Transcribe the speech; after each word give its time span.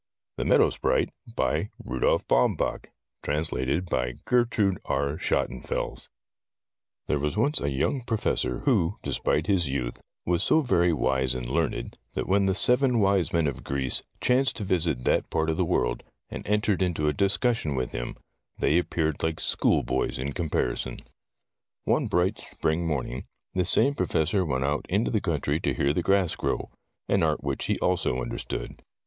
THE 0.37 0.45
MEADOW 0.45 0.71
SPRITE 0.71 1.11
AND 1.27 1.35
OTHER 1.39 1.61
TALES 1.61 1.71
THE 1.85 1.91
MEADOW 1.93 2.17
SPRITE 3.85 3.87
There 7.05 7.19
was 7.19 7.37
once 7.37 7.61
a 7.61 7.69
young 7.69 8.01
Professor 8.07 8.61
who, 8.61 8.97
despite 9.03 9.45
his 9.45 9.69
youth, 9.69 10.01
was 10.25 10.43
so 10.43 10.61
very 10.61 10.91
wise 10.91 11.35
and 11.35 11.47
learned, 11.47 11.99
that 12.15 12.25
when 12.27 12.47
the 12.47 12.55
Seven 12.55 12.97
Wise 12.97 13.31
Men 13.31 13.45
of 13.45 13.63
Greece 13.63 14.01
chanced 14.19 14.55
to 14.55 14.63
visit 14.63 15.03
that 15.03 15.29
part 15.29 15.51
of 15.51 15.57
the 15.57 15.63
world, 15.63 16.01
and 16.31 16.47
entered 16.47 16.81
into 16.81 17.07
a 17.07 17.13
discussion 17.13 17.75
with 17.75 17.91
him, 17.91 18.17
they 18.57 18.79
appeared 18.79 19.21
like 19.21 19.39
school 19.39 19.83
boys 19.83 20.17
in 20.17 20.33
comparison. 20.33 20.99
One 21.83 22.07
bright 22.07 22.39
spring 22.39 22.87
morning 22.87 23.27
this 23.53 23.69
same 23.69 23.93
Professor 23.93 24.43
went 24.45 24.63
out 24.63 24.87
into 24.89 25.11
the 25.11 25.21
country 25.21 25.59
to 25.59 25.75
hear 25.75 25.93
the 25.93 26.01
grass 26.01 26.35
grow— 26.35 26.71
an 27.07 27.21
art 27.21 27.43
which 27.43 27.65
he 27.65 27.77
also 27.77 28.19
understood. 28.19 28.81